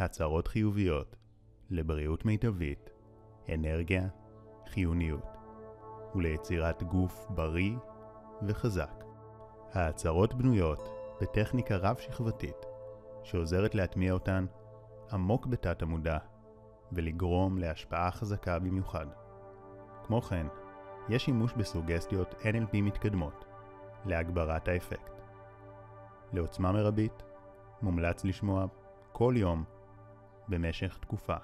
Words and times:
הצהרות 0.00 0.48
חיוביות 0.48 1.16
לבריאות 1.70 2.24
מיטבית, 2.24 2.90
אנרגיה, 3.54 4.08
חיוניות, 4.68 5.26
וליצירת 6.14 6.82
גוף 6.82 7.26
בריא 7.30 7.76
וחזק. 8.42 9.04
ההצהרות 9.72 10.34
בנויות 10.34 10.78
בטכניקה 11.20 11.76
רב-שכבתית 11.76 12.66
שעוזרת 13.22 13.74
להטמיע 13.74 14.12
אותן 14.12 14.46
עמוק 15.12 15.46
בתת 15.46 15.82
המודע 15.82 16.18
ולגרום 16.92 17.58
להשפעה 17.58 18.10
חזקה 18.10 18.58
במיוחד. 18.58 19.06
כמו 20.06 20.22
כן, 20.22 20.46
יש 21.08 21.24
שימוש 21.24 21.52
בסוגסטיות 21.52 22.34
NLP 22.42 22.76
מתקדמות 22.82 23.44
להגברת 24.04 24.68
האפקט. 24.68 25.10
לעוצמה 26.32 26.72
מרבית, 26.72 27.22
מומלץ 27.82 28.24
לשמוע 28.24 28.66
כל 29.12 29.34
יום 29.36 29.64
במשך 30.50 30.98
תקופה, 31.00 31.36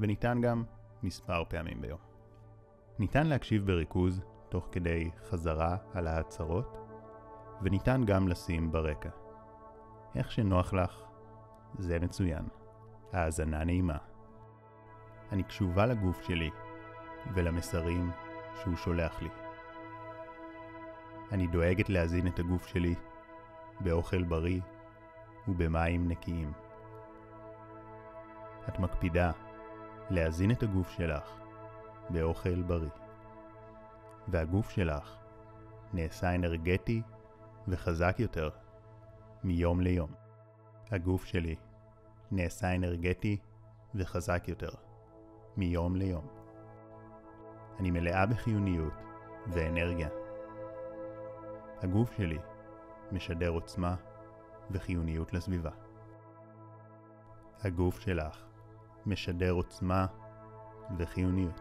וניתן 0.00 0.40
גם 0.40 0.64
מספר 1.02 1.44
פעמים 1.48 1.80
ביום. 1.80 1.98
ניתן 2.98 3.26
להקשיב 3.26 3.66
בריכוז 3.66 4.22
תוך 4.48 4.68
כדי 4.72 5.10
חזרה 5.30 5.76
על 5.94 6.06
ההצהרות, 6.06 6.76
וניתן 7.62 8.02
גם 8.06 8.28
לשים 8.28 8.72
ברקע. 8.72 9.10
איך 10.14 10.32
שנוח 10.32 10.74
לך, 10.74 11.02
זה 11.78 11.98
מצוין. 11.98 12.48
האזנה 13.12 13.64
נעימה. 13.64 13.98
אני 15.32 15.42
קשובה 15.42 15.86
לגוף 15.86 16.22
שלי 16.22 16.50
ולמסרים 17.34 18.10
שהוא 18.62 18.76
שולח 18.76 19.22
לי. 19.22 19.28
אני 21.32 21.46
דואגת 21.46 21.88
להזין 21.88 22.26
את 22.26 22.38
הגוף 22.38 22.66
שלי 22.66 22.94
באוכל 23.80 24.22
בריא 24.22 24.60
ובמים 25.48 26.08
נקיים. 26.08 26.52
את 28.68 28.78
מקפידה 28.78 29.30
להזין 30.10 30.50
את 30.50 30.62
הגוף 30.62 30.90
שלך 30.90 31.40
באוכל 32.10 32.62
בריא. 32.62 32.90
והגוף 34.28 34.70
שלך 34.70 35.16
נעשה 35.92 36.34
אנרגטי 36.34 37.02
וחזק 37.68 38.16
יותר 38.18 38.50
מיום 39.44 39.80
ליום. 39.80 40.10
הגוף 40.90 41.24
שלי 41.24 41.56
נעשה 42.30 42.74
אנרגטי 42.74 43.38
וחזק 43.94 44.44
יותר 44.48 44.70
מיום 45.56 45.96
ליום. 45.96 46.26
אני 47.80 47.90
מלאה 47.90 48.26
בחיוניות 48.26 48.92
ואנרגיה. 49.46 50.08
הגוף 51.82 52.12
שלי 52.12 52.38
משדר 53.12 53.48
עוצמה 53.48 53.94
וחיוניות 54.70 55.32
לסביבה. 55.32 55.70
הגוף 57.62 58.00
שלך 58.00 58.45
משדר 59.06 59.50
עוצמה 59.50 60.06
וחיוניות. 60.98 61.60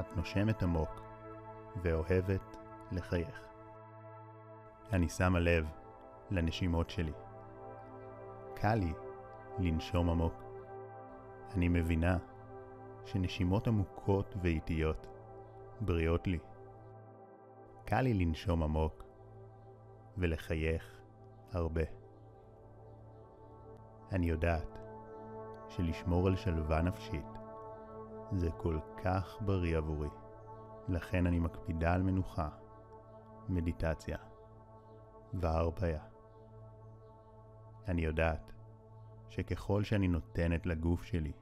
את 0.00 0.16
נושמת 0.16 0.62
עמוק 0.62 1.02
ואוהבת 1.82 2.56
לחייך. 2.92 3.40
אני 4.92 5.08
שמה 5.08 5.40
לב 5.40 5.66
לנשימות 6.30 6.90
שלי. 6.90 7.12
קל 8.54 8.74
לי 8.74 8.92
לנשום 9.58 10.10
עמוק. 10.10 10.34
אני 11.54 11.68
מבינה 11.68 12.18
שנשימות 13.04 13.68
עמוקות 13.68 14.34
ואיטיות 14.42 15.06
בריאות 15.80 16.26
לי. 16.26 16.38
קל 17.84 18.00
לי 18.00 18.14
לנשום 18.14 18.62
עמוק 18.62 19.04
ולחייך 20.18 21.00
הרבה. 21.52 21.82
אני 24.12 24.30
יודעת 24.30 24.81
שלשמור 25.76 26.26
על 26.26 26.36
שלווה 26.36 26.82
נפשית 26.82 27.26
זה 28.32 28.50
כל 28.50 28.78
כך 29.04 29.36
בריא 29.40 29.76
עבורי. 29.76 30.08
לכן 30.88 31.26
אני 31.26 31.38
מקפידה 31.38 31.94
על 31.94 32.02
מנוחה, 32.02 32.48
מדיטציה 33.48 34.16
והרפאיה. 35.34 36.02
אני 37.88 38.02
יודעת 38.02 38.52
שככל 39.28 39.84
שאני 39.84 40.08
נותנת 40.08 40.66
לגוף 40.66 41.04
שלי, 41.04 41.32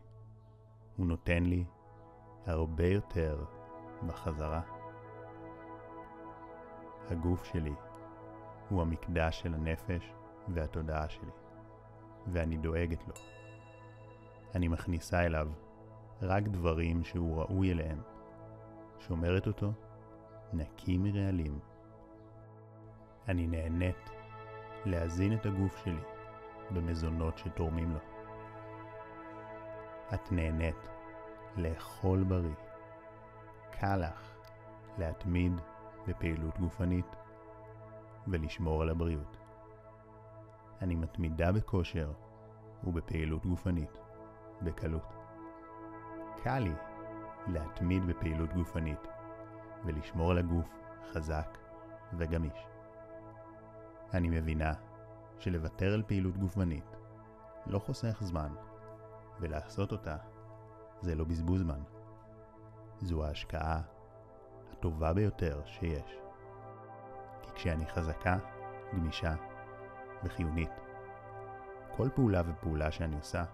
הוא 0.96 1.06
נותן 1.06 1.42
לי 1.42 1.64
הרבה 2.46 2.86
יותר 2.86 3.44
בחזרה. 4.06 4.60
הגוף 7.10 7.44
שלי 7.44 7.74
הוא 8.68 8.82
המקדש 8.82 9.40
של 9.40 9.54
הנפש 9.54 10.12
והתודעה 10.48 11.08
שלי, 11.08 11.32
ואני 12.32 12.56
דואגת 12.56 13.08
לו. 13.08 13.39
אני 14.54 14.68
מכניסה 14.68 15.26
אליו 15.26 15.48
רק 16.22 16.42
דברים 16.42 17.04
שהוא 17.04 17.40
ראוי 17.42 17.72
אליהם, 17.72 18.00
שומרת 18.98 19.46
אותו 19.46 19.72
נקי 20.52 20.98
מרעלים. 20.98 21.58
אני 23.28 23.46
נהנית 23.46 24.10
להזין 24.84 25.34
את 25.34 25.46
הגוף 25.46 25.76
שלי 25.84 26.02
במזונות 26.70 27.38
שתורמים 27.38 27.92
לו. 27.92 27.98
את 30.14 30.32
נהנית 30.32 30.88
לאכול 31.56 32.24
בריא. 32.24 32.54
קל 33.70 33.96
לך 33.96 34.34
להתמיד 34.98 35.52
בפעילות 36.08 36.58
גופנית 36.58 37.16
ולשמור 38.28 38.82
על 38.82 38.90
הבריאות. 38.90 39.36
אני 40.82 40.94
מתמידה 40.94 41.52
בכושר 41.52 42.12
ובפעילות 42.84 43.46
גופנית 43.46 43.99
בקלות. 44.62 45.14
קל 46.42 46.58
לי 46.58 46.74
להתמיד 47.46 48.06
בפעילות 48.06 48.52
גופנית 48.52 49.08
ולשמור 49.84 50.30
על 50.30 50.38
הגוף 50.38 50.68
חזק 51.12 51.58
וגמיש. 52.18 52.66
אני 54.14 54.28
מבינה 54.28 54.72
שלוותר 55.38 55.94
על 55.94 56.02
פעילות 56.06 56.36
גופנית 56.36 56.96
לא 57.66 57.78
חוסך 57.78 58.18
זמן, 58.20 58.54
ולעשות 59.40 59.92
אותה 59.92 60.16
זה 61.00 61.14
לא 61.14 61.24
בזבוז 61.24 61.60
זמן. 61.60 61.80
זו 63.00 63.24
ההשקעה 63.24 63.80
הטובה 64.72 65.12
ביותר 65.12 65.60
שיש. 65.64 66.18
כי 67.42 67.50
כשאני 67.54 67.86
חזקה, 67.86 68.38
גמישה 68.92 69.34
וחיונית, 70.24 70.70
כל 71.96 72.08
פעולה 72.14 72.42
ופעולה 72.46 72.90
שאני 72.90 73.16
עושה 73.16 73.44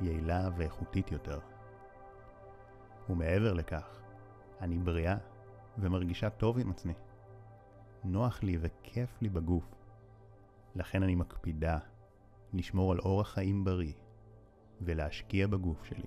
יעילה 0.00 0.48
ואיכותית 0.56 1.12
יותר. 1.12 1.38
ומעבר 3.08 3.52
לכך, 3.52 4.02
אני 4.60 4.78
בריאה 4.78 5.16
ומרגישה 5.78 6.30
טוב 6.30 6.58
עם 6.58 6.70
עצמי. 6.70 6.94
נוח 8.04 8.42
לי 8.42 8.56
וכיף 8.60 9.22
לי 9.22 9.28
בגוף. 9.28 9.74
לכן 10.74 11.02
אני 11.02 11.14
מקפידה 11.14 11.78
לשמור 12.52 12.92
על 12.92 12.98
אורח 12.98 13.28
חיים 13.28 13.64
בריא 13.64 13.92
ולהשקיע 14.80 15.46
בגוף 15.46 15.84
שלי. 15.84 16.06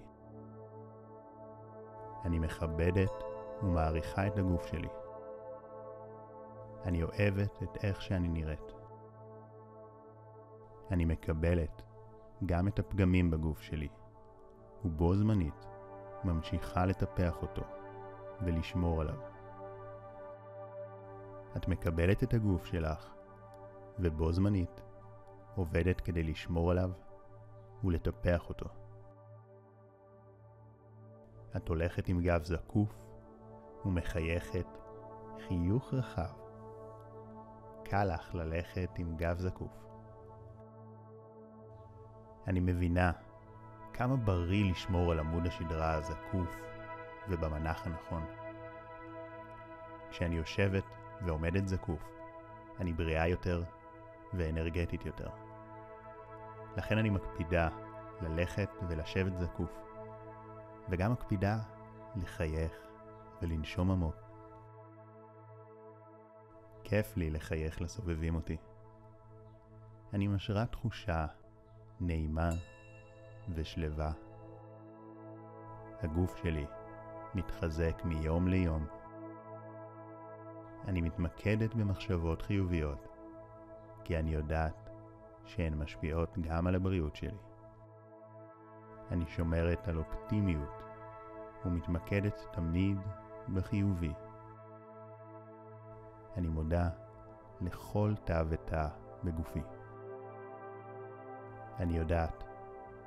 אני 2.26 2.40
מכבדת 2.40 3.24
ומעריכה 3.64 4.28
את 4.28 4.38
הגוף 4.38 4.66
שלי. 4.66 4.88
אני 6.86 7.04
אוהבת 7.04 7.64
את 7.64 7.84
איך 7.84 8.02
שאני 8.02 8.28
נראית. 8.28 8.74
אני 10.92 11.06
מקבלת 11.06 11.82
גם 12.46 12.68
את 12.68 12.80
הפגמים 12.80 13.32
בגוף 13.32 13.62
שלי, 13.62 13.88
ובו 14.86 15.16
זמנית 15.16 15.68
ממשיכה 16.24 16.86
לטפח 16.86 17.42
אותו 17.42 17.62
ולשמור 18.42 19.02
עליו. 19.02 19.20
את 21.58 21.68
מקבלת 21.68 22.24
את 22.24 22.34
הגוף 22.34 22.66
שלך, 22.66 23.14
ובו 24.00 24.32
זמנית 24.32 24.82
עובדת 25.56 26.02
כדי 26.02 26.24
לשמור 26.24 26.72
עליו 26.72 26.92
ולטפח 27.84 28.50
אותו. 28.50 28.66
את 31.56 31.68
הולכת 31.68 32.08
עם 32.08 32.22
גב 32.22 32.44
זקוף 32.44 33.06
ומחייכת 33.86 34.68
חיוך 35.48 35.94
רחב. 35.94 36.34
קל 37.84 38.14
לך 38.14 38.36
ללכת 38.36 38.90
עם 38.98 39.16
גב 39.18 39.40
זקוף. 39.40 39.87
אני 42.48 42.60
מבינה 42.60 43.12
כמה 43.94 44.16
בריא 44.16 44.72
לשמור 44.72 45.12
על 45.12 45.20
עמוד 45.20 45.48
השדרה 45.48 45.94
הזקוף 45.94 46.50
ובמנח 47.30 47.88
הנכון. 47.88 48.26
כשאני 50.10 50.36
יושבת 50.36 50.84
ועומדת 51.26 51.68
זקוף, 51.68 52.04
אני 52.80 52.94
בריאה 52.94 53.28
יותר 53.28 53.64
ואנרגטית 54.34 55.06
יותר. 55.06 55.30
לכן 56.78 56.98
אני 56.98 57.10
מקפידה 57.10 57.70
ללכת 58.22 58.70
ולשבת 58.90 59.38
זקוף, 59.40 59.72
וגם 60.90 61.12
מקפידה 61.12 61.58
לחייך 62.16 62.72
ולנשום 63.42 63.92
עמוק. 63.92 64.16
כיף 66.84 67.18
לי 67.18 67.30
לחייך 67.30 67.82
לסובבים 67.82 68.36
אותי. 68.36 68.58
אני 70.14 70.28
משרה 70.28 70.66
תחושה 70.66 71.26
נעימה 72.02 72.50
ושלווה. 73.50 74.12
הגוף 76.02 76.38
שלי 76.38 76.66
מתחזק 77.36 78.02
מיום 78.06 78.48
ליום. 78.48 78.86
אני 80.88 81.02
מתמקדת 81.02 81.76
במחשבות 81.76 82.42
חיוביות, 82.42 83.08
כי 84.04 84.20
אני 84.20 84.34
יודעת 84.34 84.90
שהן 85.46 85.74
משפיעות 85.74 86.38
גם 86.42 86.68
על 86.68 86.76
הבריאות 86.76 87.16
שלי. 87.16 87.38
אני 89.12 89.26
שומרת 89.28 89.88
על 89.88 89.98
אופטימיות 89.98 90.84
ומתמקדת 91.66 92.46
תמיד 92.52 92.98
בחיובי. 93.54 94.14
אני 96.38 96.48
מודה 96.48 96.90
לכל 97.62 98.14
תא 98.24 98.44
ותא 98.50 98.88
בגופי. 99.24 99.77
אני 101.80 101.98
יודעת 101.98 102.44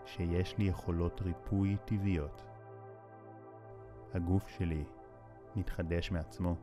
שיש 0.04 0.58
לי 0.58 0.64
יכולות 0.64 1.22
ריפוי 1.22 1.76
טבעיות. 1.84 2.42
הגוף 4.14 4.48
שלי 4.48 4.84
מתחדש 5.56 6.10
מעצמו 6.10 6.54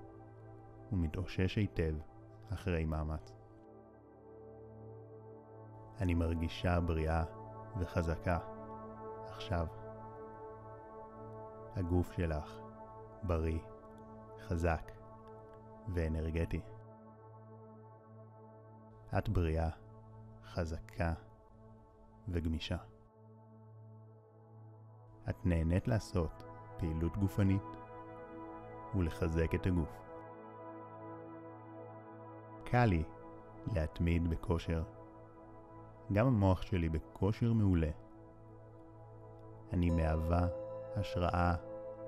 ומתאושש 0.92 1.56
היטב 1.56 1.95
אחרי 2.54 2.86
מאמץ. 2.86 3.33
אני 6.01 6.13
מרגישה 6.13 6.80
בריאה 6.80 7.24
וחזקה 7.80 8.39
עכשיו. 9.27 9.68
הגוף 11.75 12.12
שלך 12.12 12.60
בריא, 13.24 13.60
חזק 14.39 14.92
ואנרגטי. 15.94 16.62
את 19.18 19.30
בריאה, 19.30 19.69
חזקה 20.44 21.13
וגמישה. 22.29 22.77
את 25.29 25.45
נהנית 25.45 25.88
לעשות 25.88 26.44
פעילות 26.77 27.18
גופנית 27.18 27.77
ולחזק 28.95 29.56
את 29.56 29.65
הגוף. 29.65 30.07
קל 32.65 32.85
לי 32.85 33.03
להתמיד 33.74 34.29
בכושר. 34.29 34.83
גם 36.13 36.27
המוח 36.27 36.62
שלי 36.62 36.89
בכושר 36.89 37.53
מעולה. 37.53 37.89
אני 39.74 39.89
מהווה 39.89 40.47
השראה 40.95 41.56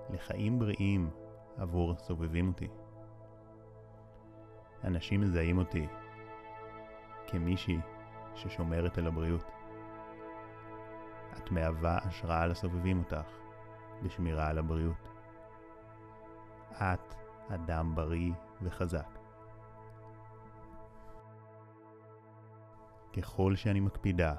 לחיים 0.10 0.60
בריאים 0.60 1.10
עבור 1.58 1.96
סובבים 1.98 2.48
אותי. 2.48 2.68
אנשים 4.84 5.22
מזהים 5.22 5.58
אותי 5.58 5.88
כמישהי 7.28 7.80
ששומרת 8.36 8.98
על 8.98 9.08
הבריאות. 9.08 9.59
את 11.44 11.52
מהווה 11.52 11.98
השראה 12.04 12.48
לסובבים 12.48 13.00
אותך 13.00 13.28
בשמירה 14.04 14.48
על 14.48 14.58
הבריאות. 14.58 15.08
את 16.72 17.16
אדם 17.50 17.96
בריא 17.96 18.32
וחזק. 18.62 19.20
ככל 23.18 23.56
שאני 23.56 23.80
מקפידה 23.80 24.36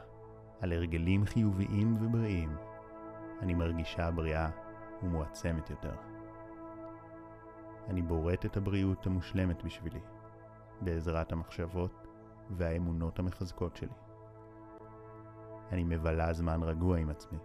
על 0.61 0.73
הרגלים 0.73 1.25
חיוביים 1.25 1.97
ובריאים, 2.01 2.57
אני 3.41 3.55
מרגישה 3.55 4.11
בריאה 4.11 4.51
ומועצמת 5.03 5.71
יותר. 5.71 5.95
אני 7.89 8.03
בורט 8.03 8.47
את 8.47 8.57
הבריאות 8.57 9.07
המושלמת 9.07 9.65
בשבילי, 9.65 10.01
בעזרת 10.81 11.33
המחשבות 11.33 12.07
והאמונות 12.51 13.19
המחזקות 13.19 13.77
שלי. 13.77 14.10
אני 15.73 15.85
מבלה 15.85 16.33
זמן 16.33 16.63
רגוע 16.63 16.99
עם 16.99 17.11
עצמי. 17.11 17.39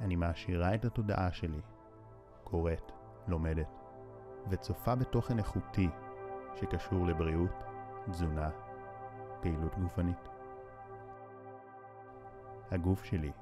אני 0.00 0.16
מעשירה 0.16 0.74
את 0.74 0.84
התודעה 0.84 1.32
שלי, 1.32 1.60
קוראת, 2.44 2.92
לומדת, 3.28 3.80
וצופה 4.50 4.94
בתוכן 4.94 5.38
איכותי 5.38 5.88
שקשור 6.54 7.06
לבריאות, 7.06 7.64
תזונה, 8.10 8.50
פעילות 9.40 9.78
גופנית. 9.78 10.28
הגוף 12.70 13.04
שלי 13.04 13.32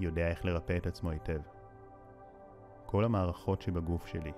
יודע 0.00 0.28
איך 0.28 0.44
לרפא 0.44 0.76
את 0.76 0.86
עצמו 0.86 1.10
היטב. 1.10 1.40
כל 2.86 3.04
המערכות 3.04 3.62
שבגוף 3.62 4.06
שלי 4.06 4.32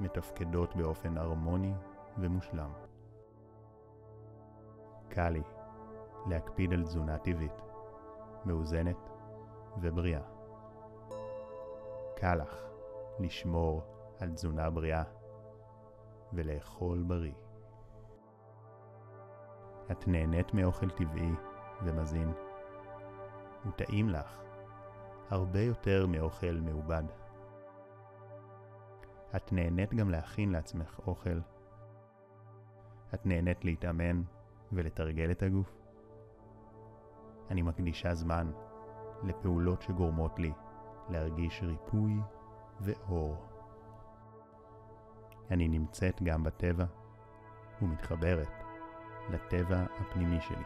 מתפקדות 0.00 0.76
באופן 0.76 1.18
הרמוני 1.18 1.74
ומושלם. 2.18 2.70
קל 5.08 5.28
לי 5.28 5.42
להקפיד 6.26 6.72
על 6.72 6.82
תזונה 6.82 7.18
טבעית, 7.18 7.62
מאוזנת 8.44 9.08
ובריאה. 9.82 10.22
קל 12.16 12.34
לך 12.34 12.56
לשמור 13.18 13.82
על 14.20 14.32
תזונה 14.32 14.70
בריאה 14.70 15.02
ולאכול 16.32 17.02
בריא. 17.02 17.32
את 19.90 20.08
נהנית 20.08 20.54
מאוכל 20.54 20.90
טבעי 20.90 21.32
ומזין, 21.84 22.32
וטעים 23.66 24.08
לך 24.08 24.42
הרבה 25.30 25.60
יותר 25.60 26.06
מאוכל 26.06 26.58
מעובד. 26.62 27.04
את 29.36 29.52
נהנית 29.52 29.94
גם 29.94 30.10
להכין 30.10 30.52
לעצמך 30.52 31.00
אוכל. 31.06 31.40
את 33.14 33.26
נהנית 33.26 33.64
להתאמן 33.64 34.22
ולתרגל 34.72 35.30
את 35.30 35.42
הגוף. 35.42 35.81
אני 37.50 37.62
מקדישה 37.62 38.14
זמן 38.14 38.52
לפעולות 39.22 39.82
שגורמות 39.82 40.38
לי 40.38 40.52
להרגיש 41.08 41.62
ריפוי 41.62 42.12
ואור. 42.80 43.36
אני 45.50 45.68
נמצאת 45.68 46.22
גם 46.22 46.44
בטבע 46.44 46.84
ומתחברת 47.82 48.48
לטבע 49.30 49.84
הפנימי 50.00 50.40
שלי. 50.40 50.64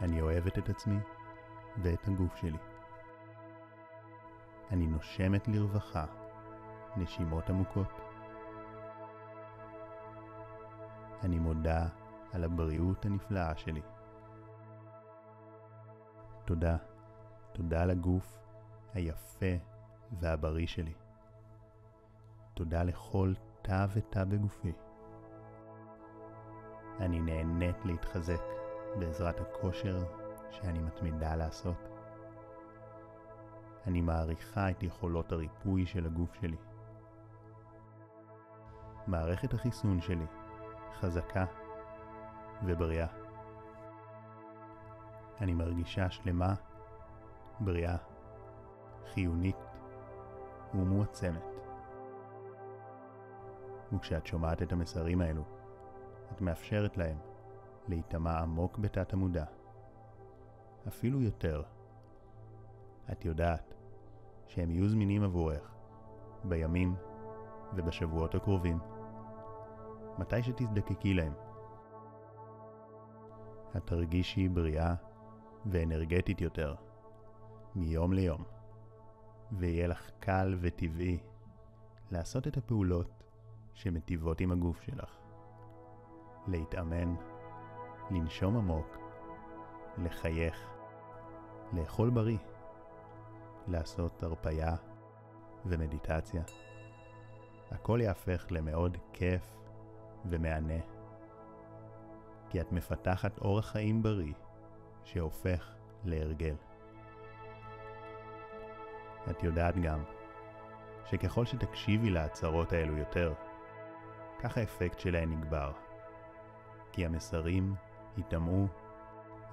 אני 0.00 0.20
אוהבת 0.20 0.58
את 0.58 0.68
עצמי 0.68 0.98
ואת 1.82 2.08
הגוף 2.08 2.36
שלי. 2.36 2.58
אני 4.70 4.86
נושמת 4.86 5.48
לרווחה, 5.48 6.04
נשימות 6.96 7.50
עמוקות. 7.50 8.00
אני 11.22 11.38
מודה 11.38 11.86
על 12.32 12.44
הבריאות 12.44 13.04
הנפלאה 13.04 13.56
שלי. 13.56 13.82
תודה, 16.44 16.76
תודה 17.52 17.84
לגוף 17.84 18.38
היפה 18.94 19.56
והבריא 20.20 20.66
שלי. 20.66 20.92
תודה 22.54 22.82
לכל 22.82 23.32
תא 23.62 23.86
ותא 23.94 24.24
בגופי. 24.24 24.72
אני 27.00 27.20
נהנית 27.20 27.84
להתחזק 27.84 28.42
בעזרת 28.98 29.40
הכושר 29.40 30.04
שאני 30.50 30.78
מתמידה 30.78 31.36
לעשות. 31.36 31.88
אני 33.86 34.00
מעריכה 34.00 34.70
את 34.70 34.82
יכולות 34.82 35.32
הריפוי 35.32 35.86
של 35.86 36.06
הגוף 36.06 36.34
שלי. 36.34 36.56
מערכת 39.06 39.54
החיסון 39.54 40.00
שלי 40.00 40.26
חזקה 41.00 41.44
ובריאה. 42.66 43.06
אני 45.40 45.54
מרגישה 45.54 46.10
שלמה, 46.10 46.54
בריאה, 47.60 47.96
חיונית 49.12 49.56
ומועצמת. 50.74 51.42
וכשאת 53.92 54.26
שומעת 54.26 54.62
את 54.62 54.72
המסרים 54.72 55.20
האלו, 55.20 55.42
את 56.32 56.40
מאפשרת 56.40 56.96
להם 56.96 57.16
להיטמע 57.88 58.38
עמוק 58.38 58.78
בתת 58.78 59.12
המודע. 59.12 59.44
אפילו 60.88 61.20
יותר. 61.20 61.62
את 63.12 63.24
יודעת 63.24 63.74
שהם 64.46 64.70
יהיו 64.70 64.88
זמינים 64.88 65.22
עבורך 65.22 65.74
בימים 66.44 66.94
ובשבועות 67.76 68.34
הקרובים, 68.34 68.78
מתי 70.18 70.42
שתזדקקי 70.42 71.14
להם. 71.14 71.32
את 73.76 73.86
תרגישי 73.86 74.48
בריאה 74.48 74.94
ואנרגטית 75.66 76.40
יותר 76.40 76.74
מיום 77.74 78.12
ליום, 78.12 78.44
ויהיה 79.52 79.86
לך 79.86 80.10
קל 80.20 80.54
וטבעי 80.60 81.18
לעשות 82.10 82.46
את 82.46 82.56
הפעולות 82.56 83.22
שמטיבות 83.74 84.40
עם 84.40 84.52
הגוף 84.52 84.82
שלך. 84.82 85.18
להתאמן, 86.46 87.14
לנשום 88.10 88.56
עמוק, 88.56 88.96
לחייך, 89.98 90.70
לאכול 91.72 92.10
בריא, 92.10 92.38
לעשות 93.68 94.22
הרפייה 94.22 94.74
ומדיטציה. 95.66 96.42
הכל 97.70 97.98
יהפך 98.02 98.46
למאוד 98.50 98.96
כיף 99.12 99.56
ומהנה, 100.24 100.78
כי 102.52 102.60
את 102.60 102.72
מפתחת 102.72 103.38
אורח 103.38 103.66
חיים 103.66 104.02
בריא 104.02 104.32
שהופך 105.04 105.74
להרגל. 106.04 106.54
את 109.30 109.42
יודעת 109.42 109.78
גם 109.78 110.02
שככל 111.04 111.46
שתקשיבי 111.46 112.10
להצהרות 112.10 112.72
האלו 112.72 112.96
יותר, 112.96 113.34
כך 114.40 114.58
האפקט 114.58 114.98
שלהן 114.98 115.30
נגבר. 115.30 115.72
כי 116.92 117.06
המסרים 117.06 117.74
ייטמעו 118.16 118.66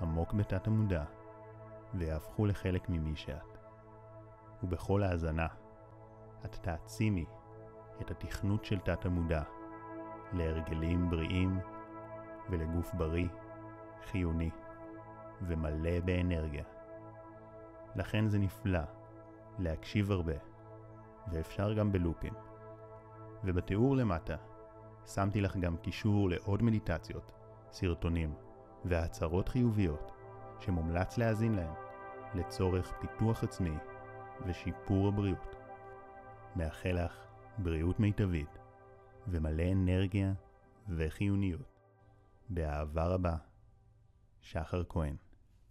עמוק 0.02 0.34
בתת 0.34 0.68
המודע 0.68 1.04
ויהפכו 1.94 2.46
לחלק 2.46 2.90
ממי 2.90 3.16
שאת. 3.16 3.58
ובכל 4.64 5.04
האזנה, 5.04 5.48
את 6.46 6.56
תעצימי 6.56 7.26
את 8.02 8.12
התכנות 8.12 8.66
של 8.66 8.80
תת 8.80 9.06
המודע 9.06 9.44
להרגלים 10.34 11.10
בריאים 11.10 11.60
ולגוף 12.50 12.94
בריא, 12.94 13.28
חיוני 14.06 14.50
ומלא 15.42 16.00
באנרגיה. 16.06 16.64
לכן 17.96 18.28
זה 18.28 18.40
נפלא 18.40 18.80
להקשיב 19.60 20.12
הרבה, 20.12 20.34
ואפשר 21.32 21.74
גם 21.74 21.92
בלופים. 21.92 22.34
ובתיאור 23.44 23.96
למטה 23.96 24.36
שמתי 25.06 25.42
לך 25.42 25.58
גם 25.58 25.78
קישור 25.78 26.30
לעוד 26.30 26.64
מדיטציות, 26.64 27.32
סרטונים 27.72 28.34
והצהרות 28.86 29.50
חיוביות 29.50 30.12
שמומלץ 30.60 31.18
להאזין 31.18 31.56
להן 31.56 31.74
לצורך 32.36 32.94
פיתוח 33.00 33.44
עצמי 33.44 33.78
ושיפור 34.48 35.08
הבריאות. 35.08 35.56
מאחל 36.56 37.06
לך 37.06 37.28
בריאות 37.58 38.00
מיטבית 38.00 38.58
ומלא 39.28 39.64
אנרגיה 39.72 40.34
וחיוניות. 40.90 41.79
באהבה 42.50 43.06
רבה, 43.06 43.36
שחר 44.42 44.84
כהן 44.90 45.16